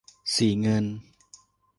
[0.33, 0.85] สีเงิน